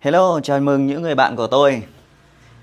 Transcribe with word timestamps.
Hello, 0.00 0.40
chào 0.42 0.60
mừng 0.60 0.86
những 0.86 1.02
người 1.02 1.14
bạn 1.14 1.36
của 1.36 1.46
tôi 1.46 1.82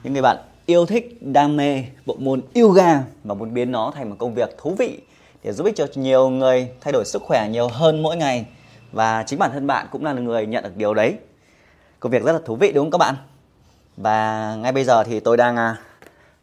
Những 0.04 0.14
người 0.14 0.22
bạn 0.22 0.38
yêu 0.66 0.86
thích, 0.86 1.18
đam 1.22 1.58
mê 1.58 1.84
bộ 2.06 2.16
môn 2.20 2.42
yoga 2.56 3.04
Và 3.24 3.34
muốn 3.34 3.54
biến 3.54 3.72
nó 3.72 3.92
thành 3.96 4.10
một 4.10 4.16
công 4.20 4.34
việc 4.34 4.58
thú 4.58 4.76
vị 4.78 5.00
Để 5.44 5.54
giúp 5.54 5.66
ích 5.66 5.76
cho 5.76 5.88
nhiều 5.96 6.30
người 6.30 6.70
thay 6.82 6.92
đổi 6.92 7.06
sức 7.06 7.22
khỏe 7.22 7.50
nhiều 7.50 7.68
hơn 7.68 8.04
mỗi 8.04 8.18
ngày 8.18 8.46
Và 8.92 9.24
chính 9.24 9.40
bản 9.40 9.52
thân 9.52 9.68
bạn 9.68 9.88
cũng 9.92 10.06
là 10.06 10.14
người 10.14 10.46
nhận 10.46 10.64
được 10.64 10.78
điều 10.78 10.94
đấy 10.94 11.16
Công 12.00 12.12
việc 12.12 12.24
rất 12.24 12.34
là 12.34 12.40
thú 12.46 12.56
vị 12.56 12.72
đúng 12.72 12.86
không 12.86 12.92
các 12.92 12.98
bạn? 12.98 13.16
Và 13.98 14.56
ngay 14.56 14.72
bây 14.72 14.84
giờ 14.84 15.04
thì 15.04 15.20
tôi 15.20 15.38
đang 15.38 15.58
à, 15.58 15.78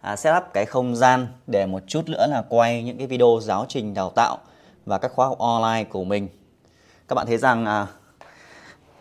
à, 0.00 0.16
set 0.16 0.36
up 0.36 0.42
cái 0.52 0.64
không 0.66 0.96
gian 0.96 1.26
để 1.46 1.66
một 1.66 1.82
chút 1.86 2.08
nữa 2.08 2.26
là 2.30 2.42
quay 2.48 2.82
những 2.82 2.98
cái 2.98 3.06
video 3.06 3.38
giáo 3.42 3.66
trình 3.68 3.94
đào 3.94 4.10
tạo 4.10 4.38
và 4.86 4.98
các 4.98 5.12
khóa 5.12 5.26
học 5.26 5.38
online 5.38 5.84
của 5.84 6.04
mình. 6.04 6.28
Các 7.08 7.14
bạn 7.14 7.26
thấy 7.26 7.38
rằng 7.38 7.66
à, 7.66 7.86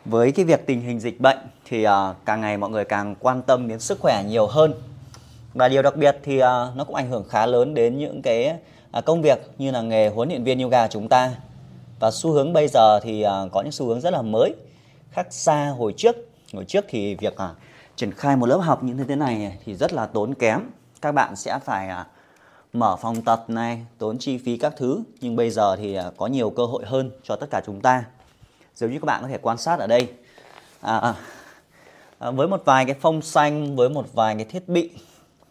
với 0.06 0.32
cái 0.32 0.46
việc 0.46 0.66
tình 0.66 0.82
hình 0.82 1.00
dịch 1.00 1.20
bệnh 1.20 1.38
thì 1.66 1.88
uh, 1.88 1.92
càng 2.26 2.42
ngày 2.42 2.58
mọi 2.58 2.70
người 2.70 2.86
càng 2.86 3.16
quan 3.20 3.42
tâm 3.42 3.68
đến 3.68 3.80
sức 3.80 4.00
khỏe 4.00 4.24
nhiều 4.28 4.48
hơn. 4.48 4.74
Và 5.54 5.68
điều 5.68 5.82
đặc 5.82 5.96
biệt 5.96 6.18
thì 6.24 6.38
uh, 6.38 6.44
nó 6.76 6.84
cũng 6.88 6.96
ảnh 6.96 7.10
hưởng 7.10 7.24
khá 7.30 7.46
lớn 7.46 7.74
đến 7.74 7.98
những 7.98 8.22
cái 8.22 8.56
uh, 8.98 9.06
công 9.06 9.22
việc 9.22 9.40
như 9.58 9.72
là 9.72 9.82
nghề 9.82 10.10
huấn 10.10 10.30
luyện 10.30 10.44
viên 10.44 10.60
yoga 10.60 10.88
chúng 10.88 11.10
ta. 11.10 11.32
Và 12.00 12.12
xu 12.12 12.32
hướng 12.32 12.54
bây 12.54 12.68
giờ 12.68 13.00
thì 13.00 13.26
uh, 13.26 13.52
có 13.52 13.62
những 13.62 13.72
xu 13.72 13.86
hướng 13.86 14.02
rất 14.02 14.14
là 14.14 14.22
mới 14.22 14.56
khác 15.12 15.28
xa 15.30 15.74
hồi 15.78 15.94
trước. 15.98 16.16
Hồi 16.54 16.66
trước 16.66 16.86
thì 16.90 17.16
việc 17.16 17.34
uh, 17.34 17.58
triển 17.96 18.12
khai 18.12 18.36
một 18.36 18.46
lớp 18.46 18.58
học 18.58 18.84
như 18.84 19.04
thế 19.08 19.16
này 19.16 19.58
thì 19.66 19.76
rất 19.76 19.94
là 19.94 20.06
tốn 20.06 20.34
kém. 20.34 20.62
Các 21.02 21.12
bạn 21.12 21.36
sẽ 21.36 21.60
phải 21.66 21.90
uh, 22.02 22.08
mở 22.74 22.96
phòng 22.96 23.22
tập 23.22 23.44
này 23.48 23.86
tốn 23.98 24.18
chi 24.18 24.38
phí 24.38 24.58
các 24.58 24.74
thứ. 24.78 25.04
Nhưng 25.22 25.36
bây 25.36 25.50
giờ 25.50 25.76
thì 25.76 26.00
uh, 26.00 26.18
có 26.18 26.28
nhiều 26.28 26.50
cơ 26.50 26.66
hội 26.66 26.84
hơn 26.86 27.12
cho 27.24 27.36
tất 27.36 27.48
cả 27.52 27.62
chúng 27.66 27.82
ta 27.82 28.04
giống 28.76 28.92
như 28.92 29.00
các 29.00 29.06
bạn 29.06 29.22
có 29.22 29.28
thể 29.28 29.38
quan 29.42 29.58
sát 29.58 29.80
ở 29.80 29.88
đây. 29.88 30.08
À, 30.82 30.98
à, 30.98 31.16
à 32.20 32.32
với 32.32 32.48
một 32.48 32.62
vài 32.66 32.86
cái 32.86 32.96
phông 32.96 33.22
xanh 33.22 33.76
với 33.76 33.90
một 33.90 34.06
vài 34.14 34.36
cái 34.36 34.46
thiết 34.46 34.70
bị 34.70 34.90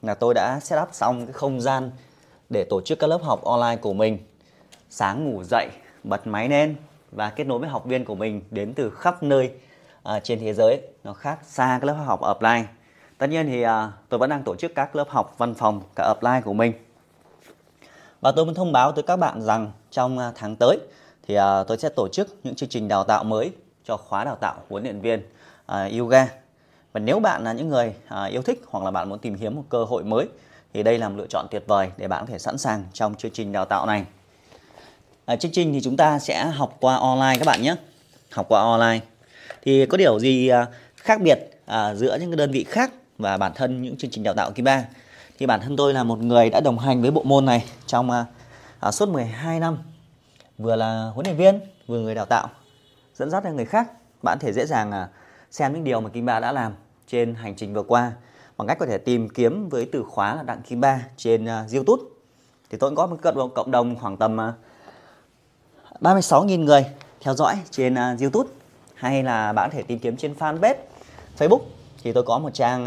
là 0.03 0.15
tôi 0.15 0.35
đã 0.35 0.61
set 0.61 0.83
up 0.83 0.89
xong 0.93 1.27
cái 1.27 1.33
không 1.33 1.61
gian 1.61 1.91
để 2.49 2.65
tổ 2.65 2.81
chức 2.81 2.99
các 2.99 3.07
lớp 3.07 3.23
học 3.23 3.45
online 3.45 3.77
của 3.77 3.93
mình. 3.93 4.19
Sáng 4.91 5.25
ngủ 5.25 5.43
dậy 5.45 5.69
bật 6.05 6.27
máy 6.27 6.49
lên 6.49 6.77
và 7.13 7.31
kết 7.31 7.45
nối 7.45 7.59
với 7.59 7.69
học 7.69 7.85
viên 7.85 8.05
của 8.05 8.15
mình 8.15 8.43
đến 8.51 8.73
từ 8.75 8.91
khắp 8.91 9.23
nơi 9.23 9.51
à, 10.03 10.21
trên 10.21 10.41
thế 10.41 10.55
giới. 10.55 10.81
Nó 11.05 11.13
khác 11.13 11.39
xa 11.45 11.79
các 11.81 11.87
lớp 11.87 11.95
học 11.95 12.21
offline. 12.21 12.65
Tất 13.19 13.27
nhiên 13.27 13.47
thì 13.47 13.63
à, 13.63 13.93
tôi 14.09 14.19
vẫn 14.19 14.31
đang 14.31 14.43
tổ 14.43 14.57
chức 14.57 14.75
các 14.75 14.97
lớp 14.97 15.09
học 15.09 15.35
văn 15.39 15.55
phòng 15.55 15.83
cả 15.97 16.15
offline 16.15 16.43
của 16.43 16.53
mình. 16.53 16.73
Và 18.21 18.33
tôi 18.33 18.47
muốn 18.47 18.55
thông 18.55 18.73
báo 18.73 18.93
tới 18.93 19.03
các 19.03 19.17
bạn 19.17 19.43
rằng 19.43 19.73
trong 19.91 20.19
à, 20.19 20.33
tháng 20.35 20.57
tới 20.57 20.79
thì 21.31 21.37
uh, 21.37 21.69
tôi 21.69 21.79
sẽ 21.79 21.89
tổ 21.89 22.09
chức 22.09 22.37
những 22.45 22.55
chương 22.55 22.69
trình 22.69 22.89
đào 22.89 23.05
tạo 23.05 23.25
mới 23.25 23.51
cho 23.85 23.97
khóa 23.97 24.25
đào 24.25 24.37
tạo 24.37 24.55
huấn 24.69 24.83
luyện 24.83 25.01
viên 25.01 25.23
uh, 25.73 25.99
yoga. 25.99 26.29
Và 26.93 27.01
nếu 27.01 27.21
bạn 27.21 27.45
là 27.45 27.53
những 27.53 27.69
người 27.69 27.95
uh, 28.15 28.31
yêu 28.31 28.43
thích 28.43 28.63
hoặc 28.67 28.85
là 28.85 28.91
bạn 28.91 29.09
muốn 29.09 29.19
tìm 29.19 29.39
kiếm 29.39 29.57
một 29.57 29.65
cơ 29.69 29.85
hội 29.85 30.05
mới 30.05 30.29
thì 30.75 30.83
đây 30.83 30.99
là 30.99 31.09
một 31.09 31.15
lựa 31.19 31.27
chọn 31.27 31.47
tuyệt 31.51 31.63
vời 31.67 31.91
để 31.97 32.09
bạn 32.09 32.27
có 32.27 32.33
thể 32.33 32.39
sẵn 32.39 32.59
sàng 32.59 32.85
trong 32.93 33.15
chương 33.15 33.31
trình 33.31 33.53
đào 33.53 33.65
tạo 33.65 33.87
này. 33.87 34.05
Uh, 35.33 35.41
chương 35.41 35.53
trình 35.53 35.73
thì 35.73 35.81
chúng 35.81 35.97
ta 35.97 36.19
sẽ 36.19 36.47
học 36.47 36.77
qua 36.81 36.97
online 36.97 37.37
các 37.39 37.47
bạn 37.47 37.63
nhé. 37.63 37.75
Học 38.33 38.47
qua 38.49 38.61
online. 38.61 39.01
Thì 39.63 39.87
có 39.87 39.97
điều 39.97 40.21
gì 40.21 40.51
uh, 40.53 40.69
khác 40.97 41.21
biệt 41.21 41.39
uh, 41.65 41.97
giữa 41.97 42.19
những 42.21 42.37
đơn 42.37 42.51
vị 42.51 42.65
khác 42.65 42.93
và 43.19 43.37
bản 43.37 43.53
thân 43.55 43.83
những 43.83 43.97
chương 43.97 44.11
trình 44.11 44.23
đào 44.23 44.35
tạo 44.35 44.51
Kiba? 44.51 44.85
Thì 45.39 45.47
bản 45.47 45.61
thân 45.61 45.77
tôi 45.77 45.95
là 45.95 46.05
một 46.05 46.19
người 46.19 46.51
đã 46.51 46.61
đồng 46.61 46.79
hành 46.79 47.03
với 47.03 47.11
bộ 47.11 47.23
môn 47.23 47.47
này 47.47 47.65
trong 47.87 48.11
uh, 48.11 48.27
uh, 48.89 48.95
suốt 48.95 49.09
12 49.09 49.61
năm 49.61 49.79
vừa 50.61 50.77
là 50.77 51.11
huấn 51.15 51.27
luyện 51.27 51.37
viên 51.37 51.61
vừa 51.87 52.01
người 52.01 52.15
đào 52.15 52.27
tạo 52.27 52.49
dẫn 53.15 53.31
dắt 53.31 53.43
cho 53.45 53.51
người 53.51 53.65
khác. 53.65 53.91
Bạn 54.23 54.39
thể 54.39 54.53
dễ 54.53 54.67
dàng 54.67 54.93
à, 54.93 55.09
xem 55.51 55.73
những 55.73 55.85
điều 55.85 56.01
mà 56.01 56.09
Kim 56.09 56.27
Ba 56.27 56.41
đã 56.41 56.53
làm 56.53 56.75
trên 57.07 57.35
hành 57.35 57.57
trình 57.57 57.75
vừa 57.75 57.83
qua 57.83 58.13
bằng 58.57 58.69
cách 58.69 58.79
có 58.81 58.87
thể 58.87 58.99
tìm 58.99 59.29
kiếm 59.29 59.69
với 59.69 59.89
từ 59.93 60.03
khóa 60.03 60.35
là 60.35 60.43
Đặng 60.43 60.63
Kim 60.63 60.81
Ba 60.81 61.07
trên 61.17 61.45
à, 61.45 61.67
YouTube. 61.75 62.03
Thì 62.71 62.79
tôi 62.79 62.91
cũng 62.91 62.97
có 62.97 63.07
một 63.07 63.17
cộng 63.23 63.51
cộng 63.55 63.71
đồng 63.71 63.97
khoảng 63.97 64.17
tầm 64.17 64.41
à, 64.41 64.53
36.000 66.01 66.65
người 66.65 66.87
theo 67.21 67.35
dõi 67.35 67.59
trên 67.71 67.95
YouTube. 67.95 68.51
Hay 68.95 69.23
là 69.23 69.53
bạn 69.53 69.71
có 69.71 69.77
thể 69.77 69.83
tìm 69.83 69.99
kiếm 69.99 70.17
trên 70.17 70.35
fanpage 70.39 70.75
Facebook. 71.39 71.61
Thì 72.03 72.13
tôi 72.13 72.25
có 72.27 72.39
một 72.39 72.51
trang 72.55 72.83
uh, 72.83 72.87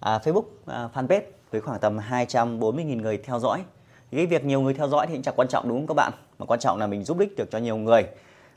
Facebook 0.00 0.38
uh, 0.38 0.94
fanpage 0.94 1.22
với 1.50 1.60
khoảng 1.60 1.80
tầm 1.80 1.98
240.000 2.10 3.00
người 3.00 3.18
theo 3.24 3.38
dõi 3.38 3.64
cái 4.10 4.26
việc 4.26 4.44
nhiều 4.44 4.60
người 4.60 4.74
theo 4.74 4.88
dõi 4.88 5.06
thì 5.06 5.20
chẳng 5.22 5.34
quan 5.36 5.48
trọng 5.48 5.68
đúng 5.68 5.78
không 5.78 5.86
các 5.86 5.94
bạn? 5.94 6.12
Mà 6.38 6.46
quan 6.46 6.60
trọng 6.60 6.78
là 6.78 6.86
mình 6.86 7.04
giúp 7.04 7.18
ích 7.18 7.36
được 7.36 7.50
cho 7.50 7.58
nhiều 7.58 7.76
người 7.76 8.02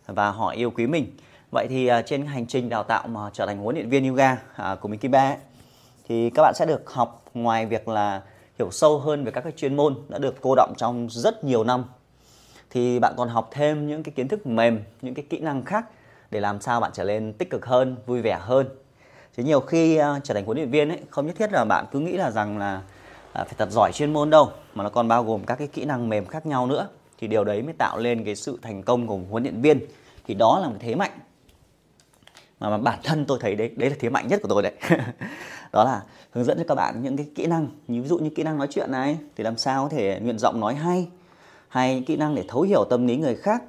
và 0.07 0.31
họ 0.31 0.49
yêu 0.49 0.71
quý 0.71 0.87
mình. 0.87 1.17
Vậy 1.51 1.67
thì 1.69 1.87
à, 1.87 2.01
trên 2.01 2.25
hành 2.25 2.45
trình 2.45 2.69
đào 2.69 2.83
tạo 2.83 3.07
mà 3.07 3.29
trở 3.33 3.45
thành 3.45 3.57
huấn 3.57 3.75
luyện 3.75 3.89
viên 3.89 4.09
yoga 4.09 4.37
à, 4.55 4.75
của 4.75 4.87
mình 4.87 4.99
Kiba 4.99 5.37
thì 6.07 6.29
các 6.29 6.41
bạn 6.41 6.53
sẽ 6.55 6.65
được 6.65 6.89
học 6.89 7.25
ngoài 7.33 7.65
việc 7.65 7.87
là 7.87 8.21
hiểu 8.59 8.71
sâu 8.71 8.99
hơn 8.99 9.23
về 9.23 9.31
các 9.31 9.41
cái 9.41 9.53
chuyên 9.55 9.75
môn 9.75 9.95
đã 10.09 10.17
được 10.17 10.35
cô 10.41 10.55
động 10.55 10.73
trong 10.77 11.07
rất 11.09 11.43
nhiều 11.43 11.63
năm. 11.63 11.83
Thì 12.69 12.99
bạn 12.99 13.13
còn 13.17 13.29
học 13.29 13.49
thêm 13.51 13.87
những 13.87 14.03
cái 14.03 14.13
kiến 14.15 14.27
thức 14.27 14.47
mềm 14.47 14.83
những 15.01 15.13
cái 15.13 15.25
kỹ 15.29 15.39
năng 15.39 15.65
khác 15.65 15.85
để 16.31 16.39
làm 16.39 16.61
sao 16.61 16.79
bạn 16.79 16.91
trở 16.93 17.03
nên 17.03 17.33
tích 17.33 17.49
cực 17.49 17.65
hơn 17.65 17.95
vui 18.05 18.21
vẻ 18.21 18.37
hơn. 18.41 18.67
Chứ 19.37 19.43
nhiều 19.43 19.59
khi 19.59 19.99
uh, 19.99 20.23
trở 20.23 20.33
thành 20.33 20.45
huấn 20.45 20.57
luyện 20.57 20.69
viên 20.69 20.89
ấy 20.89 20.99
không 21.09 21.27
nhất 21.27 21.35
thiết 21.39 21.51
là 21.51 21.65
bạn 21.65 21.85
cứ 21.91 21.99
nghĩ 21.99 22.11
là 22.11 22.31
rằng 22.31 22.57
là 22.57 22.81
À, 23.37 23.43
phải 23.43 23.53
thật 23.57 23.71
giỏi 23.71 23.91
chuyên 23.93 24.13
môn 24.13 24.29
đâu 24.29 24.51
mà 24.73 24.83
nó 24.83 24.89
còn 24.89 25.07
bao 25.07 25.23
gồm 25.23 25.43
các 25.45 25.55
cái 25.55 25.67
kỹ 25.67 25.85
năng 25.85 26.09
mềm 26.09 26.25
khác 26.25 26.45
nhau 26.45 26.67
nữa. 26.67 26.87
Thì 27.17 27.27
điều 27.27 27.43
đấy 27.43 27.61
mới 27.61 27.73
tạo 27.73 27.97
lên 27.97 28.25
cái 28.25 28.35
sự 28.35 28.59
thành 28.61 28.83
công 28.83 29.07
của 29.07 29.19
huấn 29.29 29.43
luyện 29.43 29.61
viên. 29.61 29.79
Thì 30.27 30.33
đó 30.33 30.59
là 30.59 30.69
một 30.69 30.75
thế 30.79 30.95
mạnh. 30.95 31.11
Mà, 32.59 32.69
mà 32.69 32.77
bản 32.77 32.99
thân 33.03 33.25
tôi 33.25 33.37
thấy 33.41 33.55
đấy 33.55 33.71
đấy 33.75 33.89
là 33.89 33.95
thế 33.99 34.09
mạnh 34.09 34.27
nhất 34.27 34.39
của 34.43 34.49
tôi 34.49 34.63
đấy. 34.63 34.71
Đó 35.73 35.83
là 35.83 36.01
hướng 36.31 36.45
dẫn 36.45 36.57
cho 36.57 36.63
các 36.67 36.75
bạn 36.75 37.03
những 37.03 37.17
cái 37.17 37.27
kỹ 37.35 37.45
năng. 37.45 37.67
Như 37.87 38.01
ví 38.01 38.07
dụ 38.07 38.17
như 38.17 38.29
kỹ 38.29 38.43
năng 38.43 38.57
nói 38.57 38.67
chuyện 38.71 38.91
này 38.91 39.17
thì 39.35 39.43
làm 39.43 39.57
sao 39.57 39.83
có 39.83 39.89
thể 39.89 40.19
nguyện 40.19 40.39
giọng 40.39 40.59
nói 40.59 40.75
hay. 40.75 41.07
Hay 41.67 42.03
kỹ 42.07 42.15
năng 42.15 42.35
để 42.35 42.43
thấu 42.47 42.61
hiểu 42.61 42.83
tâm 42.89 43.07
lý 43.07 43.17
người 43.17 43.35
khác. 43.35 43.63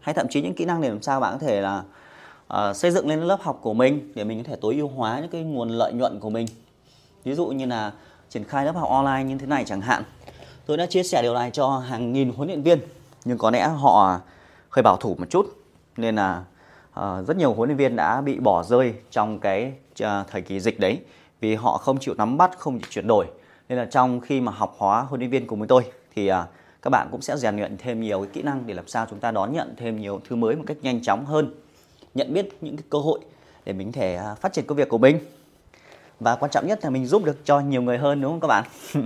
Hay 0.00 0.14
thậm 0.14 0.26
chí 0.30 0.42
những 0.42 0.54
kỹ 0.54 0.64
năng 0.64 0.80
để 0.80 0.88
làm 0.88 1.02
sao 1.02 1.20
bạn 1.20 1.38
có 1.40 1.46
thể 1.46 1.60
là 1.60 1.82
uh, 2.54 2.76
xây 2.76 2.90
dựng 2.90 3.08
lên 3.08 3.20
lớp 3.20 3.40
học 3.40 3.58
của 3.62 3.74
mình 3.74 4.12
để 4.14 4.24
mình 4.24 4.44
có 4.44 4.50
thể 4.50 4.56
tối 4.60 4.74
ưu 4.74 4.88
hóa 4.88 5.20
những 5.20 5.30
cái 5.30 5.42
nguồn 5.42 5.68
lợi 5.68 5.92
nhuận 5.92 6.20
của 6.20 6.30
mình. 6.30 6.46
Ví 7.24 7.34
dụ 7.34 7.46
như 7.46 7.66
là 7.66 7.92
triển 8.30 8.44
khai 8.44 8.64
lớp 8.64 8.76
học 8.76 8.88
online 8.88 9.24
như 9.24 9.38
thế 9.38 9.46
này 9.46 9.64
chẳng 9.64 9.80
hạn. 9.80 10.02
Tôi 10.66 10.76
đã 10.76 10.86
chia 10.86 11.02
sẻ 11.02 11.22
điều 11.22 11.34
này 11.34 11.50
cho 11.50 11.78
hàng 11.78 12.12
nghìn 12.12 12.32
huấn 12.32 12.48
luyện 12.48 12.62
viên 12.62 12.78
nhưng 13.24 13.38
có 13.38 13.50
lẽ 13.50 13.68
họ 13.68 14.20
hơi 14.70 14.82
bảo 14.82 14.96
thủ 14.96 15.16
một 15.18 15.26
chút 15.30 15.46
nên 15.96 16.16
là 16.16 16.42
uh, 17.00 17.26
rất 17.26 17.36
nhiều 17.36 17.52
huấn 17.54 17.68
luyện 17.68 17.76
viên 17.76 17.96
đã 17.96 18.20
bị 18.20 18.38
bỏ 18.38 18.62
rơi 18.62 18.94
trong 19.10 19.38
cái 19.38 19.72
uh, 20.04 20.08
thời 20.30 20.42
kỳ 20.42 20.60
dịch 20.60 20.80
đấy 20.80 20.98
vì 21.40 21.54
họ 21.54 21.78
không 21.78 21.98
chịu 21.98 22.14
nắm 22.14 22.36
bắt 22.36 22.58
không 22.58 22.78
chịu 22.78 22.88
chuyển 22.90 23.06
đổi. 23.06 23.26
Nên 23.68 23.78
là 23.78 23.84
trong 23.84 24.20
khi 24.20 24.40
mà 24.40 24.52
học 24.52 24.74
hóa 24.78 25.02
huấn 25.02 25.20
luyện 25.20 25.30
viên 25.30 25.46
cùng 25.46 25.58
với 25.58 25.68
tôi 25.68 25.82
thì 26.14 26.32
uh, 26.32 26.36
các 26.82 26.90
bạn 26.90 27.08
cũng 27.10 27.20
sẽ 27.20 27.36
rèn 27.36 27.56
luyện 27.56 27.76
thêm 27.78 28.00
nhiều 28.00 28.20
cái 28.20 28.30
kỹ 28.32 28.42
năng 28.42 28.66
để 28.66 28.74
làm 28.74 28.88
sao 28.88 29.06
chúng 29.10 29.20
ta 29.20 29.30
đón 29.30 29.52
nhận 29.52 29.74
thêm 29.76 30.00
nhiều 30.00 30.20
thứ 30.28 30.36
mới 30.36 30.56
một 30.56 30.64
cách 30.66 30.76
nhanh 30.82 31.02
chóng 31.02 31.24
hơn 31.24 31.54
nhận 32.14 32.32
biết 32.32 32.48
những 32.60 32.76
cái 32.76 32.84
cơ 32.90 32.98
hội 32.98 33.20
để 33.64 33.72
mình 33.72 33.92
có 33.92 34.00
thể 34.00 34.20
phát 34.40 34.52
triển 34.52 34.66
công 34.66 34.76
việc 34.76 34.88
của 34.88 34.98
mình 34.98 35.18
và 36.20 36.36
quan 36.36 36.50
trọng 36.50 36.66
nhất 36.66 36.84
là 36.84 36.90
mình 36.90 37.06
giúp 37.06 37.24
được 37.24 37.44
cho 37.44 37.60
nhiều 37.60 37.82
người 37.82 37.98
hơn 37.98 38.20
đúng 38.20 38.32
không 38.32 38.40
các 38.40 38.48
bạn? 38.48 38.64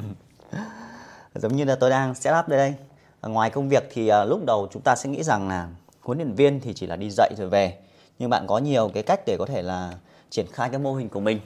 Giống 1.34 1.56
như 1.56 1.64
là 1.64 1.74
tôi 1.74 1.90
đang 1.90 2.14
set 2.14 2.34
up 2.38 2.48
đây 2.48 2.58
đây. 2.58 2.74
Ngoài 3.22 3.50
công 3.50 3.68
việc 3.68 3.88
thì 3.92 4.08
à, 4.08 4.24
lúc 4.24 4.40
đầu 4.46 4.68
chúng 4.72 4.82
ta 4.82 4.96
sẽ 4.96 5.08
nghĩ 5.08 5.22
rằng 5.22 5.48
là 5.48 5.68
huấn 6.00 6.18
luyện 6.18 6.34
viên 6.34 6.60
thì 6.60 6.74
chỉ 6.74 6.86
là 6.86 6.96
đi 6.96 7.10
dạy 7.10 7.30
rồi 7.36 7.48
về. 7.48 7.78
Nhưng 8.18 8.30
bạn 8.30 8.46
có 8.46 8.58
nhiều 8.58 8.90
cái 8.94 9.02
cách 9.02 9.20
để 9.26 9.36
có 9.38 9.46
thể 9.46 9.62
là 9.62 9.92
triển 10.30 10.46
khai 10.52 10.68
cái 10.70 10.78
mô 10.78 10.94
hình 10.94 11.08
của 11.08 11.20
mình. 11.20 11.40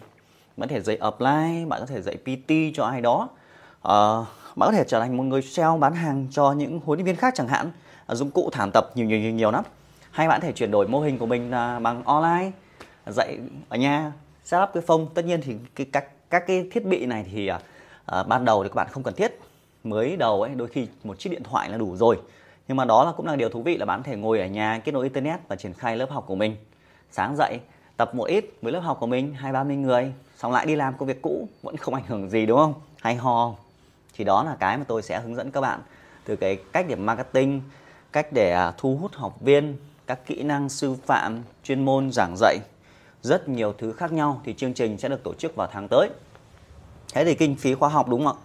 Bạn 0.57 0.69
có 0.69 0.75
thể 0.75 0.81
dạy 0.81 0.97
apply 0.97 1.65
bạn 1.69 1.81
có 1.81 1.87
thể 1.87 2.03
dạy 2.03 2.17
PT 2.17 2.53
cho 2.75 2.85
ai 2.85 3.01
đó. 3.01 3.29
Uh, 3.77 4.27
bạn 4.57 4.71
có 4.71 4.73
thể 4.73 4.85
trở 4.89 5.01
thành 5.01 5.17
một 5.17 5.23
người 5.23 5.43
sale 5.43 5.79
bán 5.79 5.95
hàng 5.95 6.27
cho 6.31 6.53
những 6.53 6.81
huấn 6.85 6.99
luyện 6.99 7.07
viên 7.07 7.17
khác 7.17 7.35
chẳng 7.37 7.49
hạn. 7.49 7.71
Ờ, 8.07 8.15
dụng 8.15 8.31
cụ 8.31 8.51
thảm 8.53 8.71
tập 8.75 8.91
nhiều 8.95 9.07
nhiều 9.07 9.19
nhiều 9.19 9.33
nhiều 9.33 9.51
lắm. 9.51 9.65
Hay 10.11 10.29
bạn 10.29 10.41
có 10.41 10.47
thể 10.47 10.53
chuyển 10.53 10.71
đổi 10.71 10.89
mô 10.89 11.01
hình 11.01 11.19
của 11.19 11.27
mình 11.27 11.51
à, 11.51 11.79
bằng 11.79 12.05
online 12.05 12.51
dạy 13.07 13.39
ở 13.69 13.77
nhà 13.77 14.13
setup 14.47 14.69
cái 14.75 14.83
phông. 14.87 15.09
Tất 15.15 15.25
nhiên 15.25 15.41
thì 15.43 15.55
cái 15.75 15.87
các 15.93 16.31
các 16.31 16.47
cái 16.47 16.69
thiết 16.73 16.85
bị 16.85 17.07
này 17.07 17.27
thì 17.33 17.47
à, 17.47 17.61
à, 18.07 18.23
ban 18.23 18.45
đầu 18.45 18.63
thì 18.63 18.69
các 18.69 18.75
bạn 18.75 18.89
không 18.91 19.03
cần 19.03 19.15
thiết. 19.15 19.39
Mới 19.85 20.17
đầu 20.17 20.43
ấy 20.43 20.55
đôi 20.55 20.69
khi 20.69 20.87
một 21.05 21.19
chiếc 21.19 21.31
điện 21.31 21.43
thoại 21.43 21.71
là 21.71 21.79
đủ 21.79 21.97
rồi. 21.97 22.19
Nhưng 22.69 22.77
mà 22.77 22.85
đó 22.85 23.05
là 23.05 23.13
cũng 23.17 23.27
là 23.27 23.37
điều 23.37 23.49
thú 23.49 23.63
vị 23.63 23.77
là 23.77 23.87
bạn 23.87 24.03
có 24.03 24.11
thể 24.11 24.17
ngồi 24.17 24.41
ở 24.41 24.47
nhà 24.47 24.81
kết 24.85 24.93
nối 24.93 25.05
internet 25.05 25.41
và 25.49 25.57
triển 25.57 25.75
khai 25.75 25.97
lớp 25.97 26.11
học 26.11 26.25
của 26.27 26.35
mình. 26.35 26.57
Sáng 27.11 27.37
dậy 27.37 27.61
tập 27.97 28.15
một 28.15 28.25
ít 28.25 28.45
với 28.63 28.73
lớp 28.73 28.81
học 28.81 28.97
của 29.01 29.07
mình 29.07 29.35
hai 29.35 29.53
ba 29.53 29.65
mươi 29.65 29.77
người. 29.77 30.13
Xong 30.37 30.53
lại 30.53 30.67
đi 30.67 30.77
làm 30.77 30.97
công 30.99 31.09
việc 31.09 31.23
cũ 31.23 31.49
vẫn 31.63 31.77
không 31.77 31.95
ảnh 31.95 32.05
hưởng 32.07 32.31
gì 32.31 32.47
đúng 32.47 32.59
không? 32.59 32.75
Hay 33.01 33.15
ho 33.15 33.55
thì 34.15 34.25
đó 34.25 34.45
là 34.45 34.57
cái 34.61 34.79
mà 34.79 34.85
tôi 34.89 35.03
sẽ 35.03 35.21
hướng 35.21 35.35
dẫn 35.35 35.51
các 35.51 35.61
bạn 35.61 35.81
từ 36.25 36.37
cái 36.37 36.59
cách 36.73 36.87
để 36.89 36.95
marketing 36.95 37.63
cách 38.13 38.33
để 38.33 38.53
à, 38.53 38.73
thu 38.79 38.97
hút 38.97 39.13
học 39.15 39.41
viên 39.41 39.77
các 40.07 40.27
kỹ 40.27 40.43
năng 40.43 40.69
sư 40.69 40.95
phạm 41.07 41.43
chuyên 41.65 41.85
môn 41.85 42.13
giảng 42.13 42.35
dạy 42.37 42.59
rất 43.23 43.49
nhiều 43.49 43.75
thứ 43.79 43.93
khác 43.93 44.13
nhau 44.13 44.41
thì 44.45 44.55
chương 44.55 44.75
trình 44.75 44.99
sẽ 44.99 45.09
được 45.09 45.25
tổ 45.25 45.35
chức 45.35 45.57
vào 45.57 45.69
tháng 45.73 45.89
tới. 45.89 46.09
Thế 47.15 47.25
thì 47.25 47.35
kinh 47.35 47.57
phí 47.57 47.75
khóa 47.75 47.89
học 47.89 48.09
đúng 48.09 48.27
không 48.27 48.37
ạ? 48.37 48.43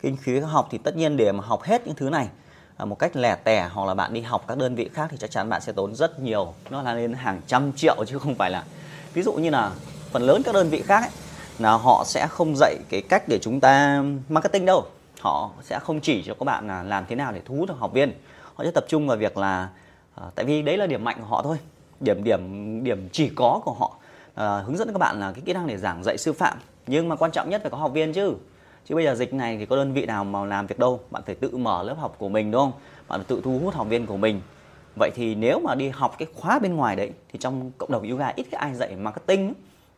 Kinh 0.00 0.16
phí 0.16 0.40
khóa 0.40 0.50
học 0.50 0.68
thì 0.70 0.78
tất 0.78 0.96
nhiên 0.96 1.16
để 1.16 1.32
mà 1.32 1.44
học 1.44 1.62
hết 1.62 1.86
những 1.86 1.96
thứ 1.96 2.10
này 2.10 2.28
à, 2.76 2.84
một 2.84 2.98
cách 2.98 3.16
lẻ 3.16 3.36
tẻ 3.44 3.68
hoặc 3.72 3.86
là 3.86 3.94
bạn 3.94 4.14
đi 4.14 4.20
học 4.20 4.44
các 4.48 4.58
đơn 4.58 4.74
vị 4.74 4.90
khác 4.92 5.06
thì 5.10 5.16
chắc 5.20 5.30
chắn 5.30 5.48
bạn 5.48 5.60
sẽ 5.60 5.72
tốn 5.72 5.94
rất 5.94 6.20
nhiều 6.20 6.54
nó 6.70 6.82
là 6.82 6.94
lên 6.94 7.12
hàng 7.12 7.40
trăm 7.46 7.72
triệu 7.72 8.04
chứ 8.06 8.18
không 8.18 8.34
phải 8.34 8.50
là 8.50 8.64
ví 9.12 9.22
dụ 9.22 9.32
như 9.32 9.50
là 9.50 9.72
phần 10.10 10.22
lớn 10.22 10.42
các 10.44 10.54
đơn 10.54 10.70
vị 10.70 10.82
khác 10.82 11.00
ấy, 11.00 11.10
là 11.58 11.72
họ 11.72 12.04
sẽ 12.06 12.26
không 12.30 12.54
dạy 12.56 12.76
cái 12.88 13.02
cách 13.08 13.22
để 13.28 13.38
chúng 13.42 13.60
ta 13.60 14.02
marketing 14.28 14.66
đâu 14.66 14.86
họ 15.20 15.50
sẽ 15.62 15.78
không 15.78 16.00
chỉ 16.00 16.22
cho 16.22 16.34
các 16.34 16.44
bạn 16.44 16.68
là 16.68 16.82
làm 16.82 17.04
thế 17.08 17.16
nào 17.16 17.32
để 17.32 17.40
thu 17.44 17.56
hút 17.56 17.68
được 17.68 17.78
học 17.78 17.92
viên 17.92 18.12
họ 18.54 18.64
sẽ 18.64 18.70
tập 18.70 18.84
trung 18.88 19.08
vào 19.08 19.16
việc 19.16 19.36
là 19.36 19.68
à, 20.14 20.24
tại 20.34 20.46
vì 20.46 20.62
đấy 20.62 20.76
là 20.76 20.86
điểm 20.86 21.04
mạnh 21.04 21.16
của 21.20 21.26
họ 21.26 21.42
thôi 21.42 21.58
điểm 22.00 22.24
điểm 22.24 22.84
điểm 22.84 23.08
chỉ 23.12 23.30
có 23.36 23.60
của 23.64 23.72
họ. 23.72 23.96
À, 24.34 24.58
hướng 24.58 24.76
dẫn 24.76 24.92
các 24.92 24.98
bạn 24.98 25.20
là 25.20 25.32
cái 25.32 25.42
kỹ 25.44 25.52
năng 25.52 25.66
để 25.66 25.76
giảng 25.76 26.02
dạy 26.04 26.18
sư 26.18 26.32
phạm. 26.32 26.58
Nhưng 26.86 27.08
mà 27.08 27.16
quan 27.16 27.30
trọng 27.30 27.50
nhất 27.50 27.60
phải 27.62 27.70
có 27.70 27.76
học 27.76 27.92
viên 27.92 28.12
chứ. 28.12 28.34
Chứ 28.84 28.94
bây 28.94 29.04
giờ 29.04 29.14
dịch 29.14 29.34
này 29.34 29.56
thì 29.56 29.66
có 29.66 29.76
đơn 29.76 29.92
vị 29.92 30.06
nào 30.06 30.24
mà 30.24 30.44
làm 30.44 30.66
việc 30.66 30.78
đâu. 30.78 31.00
Bạn 31.10 31.22
phải 31.26 31.34
tự 31.34 31.56
mở 31.56 31.82
lớp 31.82 31.98
học 31.98 32.14
của 32.18 32.28
mình 32.28 32.50
đúng 32.50 32.60
không? 32.60 32.72
Bạn 33.08 33.20
phải 33.20 33.26
tự 33.28 33.40
thu 33.44 33.58
hút 33.58 33.74
học 33.74 33.86
viên 33.88 34.06
của 34.06 34.16
mình. 34.16 34.40
Vậy 34.96 35.10
thì 35.14 35.34
nếu 35.34 35.60
mà 35.60 35.74
đi 35.74 35.88
học 35.88 36.14
cái 36.18 36.28
khóa 36.34 36.58
bên 36.58 36.76
ngoài 36.76 36.96
đấy 36.96 37.10
thì 37.32 37.38
trong 37.38 37.70
cộng 37.78 37.92
đồng 37.92 38.10
yoga 38.10 38.32
ít 38.36 38.46
cái 38.50 38.60
ai 38.60 38.74
dạy 38.74 38.96
marketing 38.96 39.54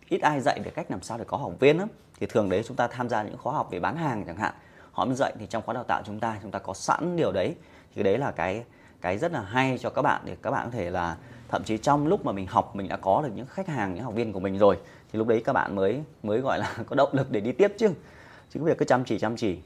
ít 0.08 0.20
ai 0.20 0.40
dạy 0.40 0.60
về 0.64 0.70
cách 0.70 0.90
làm 0.90 1.02
sao 1.02 1.18
để 1.18 1.24
có 1.26 1.36
học 1.36 1.52
viên 1.60 1.78
lắm 1.78 1.88
thì 2.20 2.26
thường 2.26 2.48
đấy 2.48 2.62
chúng 2.66 2.76
ta 2.76 2.86
tham 2.86 3.08
gia 3.08 3.22
những 3.22 3.36
khóa 3.38 3.52
học 3.54 3.68
về 3.70 3.80
bán 3.80 3.96
hàng 3.96 4.24
chẳng 4.26 4.36
hạn. 4.36 4.54
Họ 4.92 5.04
mới 5.04 5.14
dạy 5.14 5.32
thì 5.38 5.46
trong 5.46 5.62
khóa 5.62 5.74
đào 5.74 5.84
tạo 5.84 6.02
chúng 6.04 6.20
ta 6.20 6.36
chúng 6.42 6.50
ta 6.50 6.58
có 6.58 6.74
sẵn 6.74 7.16
điều 7.16 7.32
đấy. 7.32 7.54
Thì 7.94 8.02
đấy 8.02 8.18
là 8.18 8.30
cái 8.30 8.62
cái 9.06 9.18
rất 9.18 9.32
là 9.32 9.40
hay 9.40 9.78
cho 9.78 9.90
các 9.90 10.02
bạn 10.02 10.20
để 10.24 10.36
các 10.42 10.50
bạn 10.50 10.64
có 10.64 10.70
thể 10.70 10.90
là 10.90 11.16
thậm 11.48 11.64
chí 11.64 11.78
trong 11.78 12.06
lúc 12.06 12.24
mà 12.24 12.32
mình 12.32 12.46
học 12.46 12.76
mình 12.76 12.88
đã 12.88 12.96
có 12.96 13.22
được 13.22 13.30
những 13.34 13.46
khách 13.46 13.68
hàng 13.68 13.94
những 13.94 14.04
học 14.04 14.14
viên 14.14 14.32
của 14.32 14.40
mình 14.40 14.58
rồi 14.58 14.78
thì 15.12 15.18
lúc 15.18 15.28
đấy 15.28 15.42
các 15.44 15.52
bạn 15.52 15.74
mới 15.74 16.02
mới 16.22 16.40
gọi 16.40 16.58
là 16.58 16.76
có 16.86 16.96
động 16.96 17.08
lực 17.12 17.30
để 17.30 17.40
đi 17.40 17.52
tiếp 17.52 17.72
chứ. 17.78 17.90
Chứ 18.54 18.60
việc 18.64 18.78
cứ 18.78 18.84
chăm 18.84 19.04
chỉ 19.04 19.18
chăm 19.18 19.36
chỉ 19.36 19.58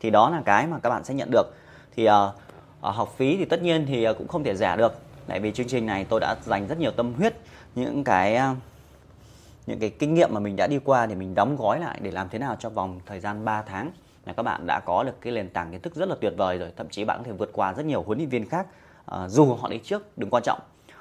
thì 0.00 0.10
đó 0.10 0.30
là 0.30 0.42
cái 0.44 0.66
mà 0.66 0.78
các 0.78 0.90
bạn 0.90 1.04
sẽ 1.04 1.14
nhận 1.14 1.30
được. 1.30 1.54
Thì 1.96 2.08
uh, 2.08 2.12
học 2.80 3.14
phí 3.16 3.36
thì 3.36 3.44
tất 3.44 3.62
nhiên 3.62 3.86
thì 3.86 4.04
ờ, 4.04 4.14
cũng 4.14 4.28
không 4.28 4.44
thể 4.44 4.56
rẻ 4.56 4.76
được. 4.76 4.94
Tại 5.26 5.40
vì 5.40 5.52
chương 5.52 5.68
trình 5.68 5.86
này 5.86 6.04
tôi 6.04 6.20
đã 6.20 6.36
dành 6.44 6.66
rất 6.68 6.78
nhiều 6.78 6.90
tâm 6.90 7.14
huyết 7.14 7.34
những 7.74 8.04
cái 8.04 8.38
uh, 8.52 8.56
những 9.66 9.78
cái 9.78 9.90
kinh 9.90 10.14
nghiệm 10.14 10.30
mà 10.32 10.40
mình 10.40 10.56
đã 10.56 10.66
đi 10.66 10.78
qua 10.84 11.06
để 11.06 11.14
mình 11.14 11.34
đóng 11.34 11.56
gói 11.56 11.80
lại 11.80 11.98
để 12.02 12.10
làm 12.10 12.28
thế 12.28 12.38
nào 12.38 12.56
cho 12.58 12.68
vòng 12.68 13.00
thời 13.06 13.20
gian 13.20 13.44
3 13.44 13.62
tháng 13.62 13.90
là 14.28 14.34
các 14.34 14.42
bạn 14.42 14.66
đã 14.66 14.80
có 14.80 15.02
được 15.02 15.20
cái 15.20 15.32
nền 15.32 15.50
tảng 15.50 15.70
kiến 15.70 15.80
thức 15.80 15.94
rất 15.94 16.08
là 16.08 16.14
tuyệt 16.20 16.32
vời 16.36 16.58
rồi. 16.58 16.72
Thậm 16.76 16.88
chí 16.88 17.04
bạn 17.04 17.18
có 17.18 17.24
thể 17.24 17.32
vượt 17.32 17.50
qua 17.52 17.72
rất 17.72 17.86
nhiều 17.86 18.02
huấn 18.02 18.18
luyện 18.18 18.28
viên 18.28 18.48
khác 18.48 18.66
à, 19.06 19.28
dù 19.28 19.54
họ 19.54 19.68
đi 19.68 19.78
trước 19.78 20.18
đừng 20.18 20.30
quan 20.30 20.42
trọng. 20.42 20.60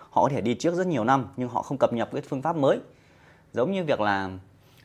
Họ 0.10 0.24
có 0.24 0.30
thể 0.30 0.42
đi 0.42 0.56
trước 0.56 0.76
rất 0.76 0.88
nhiều 0.88 1.04
năm 1.04 1.28
nhưng 1.38 1.50
họ 1.50 1.62
không 1.62 1.78
cập 1.78 1.94
nhật 1.94 2.10
cái 2.12 2.22
phương 2.22 2.42
pháp 2.42 2.56
mới. 2.56 2.80
Giống 3.54 3.72
như 3.72 3.84
việc 3.84 4.02
là 4.02 4.30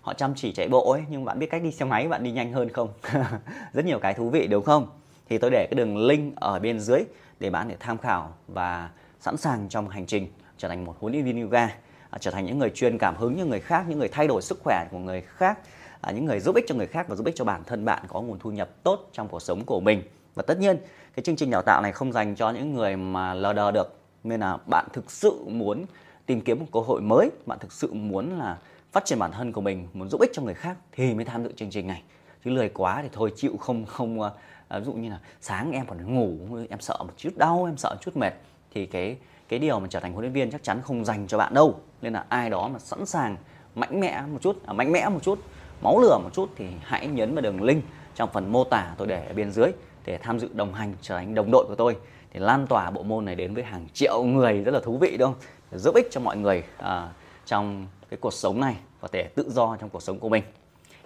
họ 0.00 0.14
chăm 0.14 0.34
chỉ 0.34 0.52
chạy 0.52 0.68
bộ 0.68 0.92
ấy 0.92 1.04
nhưng 1.08 1.24
bạn 1.24 1.38
biết 1.38 1.46
cách 1.50 1.62
đi 1.62 1.72
xe 1.72 1.84
máy 1.84 2.08
bạn 2.08 2.22
đi 2.22 2.32
nhanh 2.32 2.52
hơn 2.52 2.68
không? 2.68 2.88
Rất 3.72 3.84
nhiều 3.84 3.98
cái 3.98 4.14
thú 4.14 4.30
vị 4.30 4.46
đúng 4.46 4.64
không? 4.64 4.88
Thì 5.28 5.38
tôi 5.38 5.50
để 5.50 5.66
cái 5.70 5.76
đường 5.76 5.96
link 5.96 6.36
ở 6.36 6.58
bên 6.58 6.80
dưới 6.80 7.00
để 7.40 7.50
bạn 7.50 7.68
để 7.68 7.76
tham 7.80 7.98
khảo 7.98 8.34
và 8.48 8.90
sẵn 9.20 9.36
sàng 9.36 9.68
trong 9.68 9.88
hành 9.88 10.06
trình 10.06 10.26
trở 10.58 10.68
thành 10.68 10.84
một 10.84 10.96
huấn 11.00 11.12
luyện 11.12 11.24
viên 11.24 11.42
yoga 11.42 11.68
à, 12.10 12.18
trở 12.20 12.30
thành 12.30 12.46
những 12.46 12.58
người 12.58 12.70
truyền 12.70 12.98
cảm 12.98 13.16
hứng 13.16 13.38
cho 13.38 13.44
người 13.44 13.60
khác 13.60 13.84
những 13.88 13.98
người 13.98 14.08
thay 14.08 14.28
đổi 14.28 14.42
sức 14.42 14.58
khỏe 14.64 14.86
của 14.90 14.98
người 14.98 15.20
khác 15.20 15.58
à, 16.02 16.12
những 16.12 16.24
người 16.24 16.40
giúp 16.40 16.54
ích 16.54 16.64
cho 16.68 16.74
người 16.74 16.86
khác 16.86 17.08
và 17.08 17.16
giúp 17.16 17.26
ích 17.26 17.36
cho 17.36 17.44
bản 17.44 17.64
thân 17.64 17.84
bạn 17.84 18.02
có 18.08 18.20
nguồn 18.20 18.38
thu 18.38 18.50
nhập 18.50 18.68
tốt 18.82 19.08
trong 19.12 19.28
cuộc 19.28 19.42
sống 19.42 19.64
của 19.64 19.80
mình. 19.80 20.02
Và 20.34 20.42
tất 20.42 20.58
nhiên 20.58 20.76
cái 21.16 21.22
chương 21.22 21.36
trình 21.36 21.50
đào 21.50 21.62
tạo 21.62 21.82
này 21.82 21.92
không 21.92 22.12
dành 22.12 22.34
cho 22.34 22.50
những 22.50 22.74
người 22.74 22.96
mà 22.96 23.34
lờ 23.34 23.52
đờ 23.52 23.70
được. 23.70 23.98
Nên 24.24 24.40
là 24.40 24.58
bạn 24.66 24.86
thực 24.92 25.10
sự 25.10 25.44
muốn 25.46 25.84
tìm 26.26 26.40
kiếm 26.40 26.60
một 26.60 26.66
cơ 26.72 26.80
hội 26.80 27.00
mới 27.00 27.30
bạn 27.46 27.58
thực 27.58 27.72
sự 27.72 27.92
muốn 27.92 28.38
là 28.38 28.58
phát 28.92 29.04
triển 29.04 29.18
bản 29.18 29.32
thân 29.32 29.52
của 29.52 29.60
mình 29.60 29.88
muốn 29.92 30.08
giúp 30.08 30.20
ích 30.20 30.30
cho 30.32 30.42
người 30.42 30.54
khác 30.54 30.76
thì 30.92 31.14
mới 31.14 31.24
tham 31.24 31.44
dự 31.44 31.52
chương 31.56 31.70
trình 31.70 31.86
này. 31.86 32.02
Chứ 32.44 32.50
lười 32.50 32.68
quá 32.68 32.98
thì 33.02 33.08
thôi 33.12 33.32
chịu 33.36 33.56
không 33.60 33.86
không 33.86 34.20
à, 34.22 34.30
à 34.68 34.78
ví 34.78 34.84
dụ 34.84 34.92
như 34.92 35.10
là 35.10 35.18
sáng 35.40 35.72
em 35.72 35.86
còn 35.86 36.14
ngủ 36.14 36.36
em 36.70 36.80
sợ 36.80 36.96
một 36.98 37.12
chút 37.16 37.30
đau 37.36 37.64
em 37.64 37.76
sợ 37.76 37.90
một 37.90 38.00
chút 38.00 38.16
mệt 38.16 38.32
thì 38.74 38.86
cái 38.86 39.16
cái 39.48 39.58
điều 39.58 39.80
mà 39.80 39.86
trở 39.90 40.00
thành 40.00 40.12
huấn 40.12 40.22
luyện 40.22 40.32
viên 40.32 40.50
chắc 40.50 40.62
chắn 40.62 40.80
không 40.82 41.04
dành 41.04 41.26
cho 41.26 41.38
bạn 41.38 41.54
đâu. 41.54 41.80
Nên 42.02 42.12
là 42.12 42.24
ai 42.28 42.50
đó 42.50 42.68
mà 42.68 42.78
sẵn 42.78 43.06
sàng 43.06 43.36
mạnh 43.74 44.00
mẽ 44.00 44.22
một 44.32 44.38
chút 44.42 44.66
à, 44.66 44.72
mạnh 44.72 44.92
mẽ 44.92 45.08
một 45.08 45.22
chút 45.22 45.38
máu 45.82 46.00
lửa 46.00 46.18
một 46.22 46.30
chút 46.32 46.50
thì 46.56 46.66
hãy 46.80 47.06
nhấn 47.06 47.34
vào 47.34 47.42
đường 47.42 47.62
link 47.62 47.84
trong 48.14 48.30
phần 48.32 48.52
mô 48.52 48.64
tả 48.64 48.94
tôi 48.98 49.06
để 49.06 49.26
ở 49.26 49.34
bên 49.34 49.50
dưới 49.50 49.68
để 50.04 50.18
tham 50.18 50.38
dự 50.38 50.48
đồng 50.54 50.74
hành 50.74 50.94
trở 51.00 51.16
thành 51.16 51.34
đồng 51.34 51.50
đội 51.52 51.64
của 51.68 51.74
tôi. 51.74 51.96
Để 52.32 52.40
lan 52.40 52.66
tỏa 52.66 52.90
bộ 52.90 53.02
môn 53.02 53.24
này 53.24 53.34
đến 53.34 53.54
với 53.54 53.64
hàng 53.64 53.86
triệu 53.92 54.22
người 54.22 54.60
rất 54.60 54.74
là 54.74 54.80
thú 54.80 54.98
vị 54.98 55.16
đúng 55.16 55.32
không? 55.32 55.42
Để 55.70 55.78
giúp 55.78 55.94
ích 55.94 56.08
cho 56.10 56.20
mọi 56.20 56.36
người 56.36 56.64
à, 56.78 57.08
trong 57.46 57.86
cái 58.10 58.18
cuộc 58.20 58.32
sống 58.32 58.60
này 58.60 58.76
và 59.00 59.08
thể 59.12 59.22
tự 59.34 59.50
do 59.50 59.76
trong 59.80 59.90
cuộc 59.90 60.02
sống 60.02 60.18
của 60.18 60.28
mình. 60.28 60.44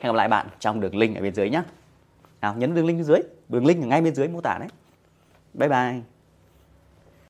Hẹn 0.01 0.13
gặp 0.13 0.17
lại 0.17 0.29
bạn 0.29 0.47
trong 0.61 0.81
đường 0.81 0.97
link 0.97 1.17
ở 1.17 1.23
bên 1.23 1.35
dưới 1.35 1.51
nhé 1.51 1.63
nào 2.41 2.55
nhấn 2.55 2.75
đường 2.75 2.87
link 2.87 2.99
bên 2.99 3.05
dưới 3.05 3.19
đường 3.49 3.67
link 3.67 3.83
ở 3.83 3.87
ngay 3.87 4.01
bên 4.01 4.15
dưới 4.15 4.29
mô 4.29 4.41
tả 4.41 4.57
đấy. 4.59 4.69
Bye 5.55 5.69
bye. 5.69 6.16